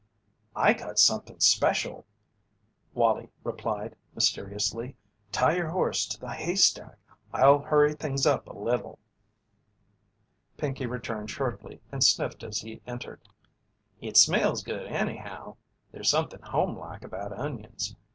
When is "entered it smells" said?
12.87-14.63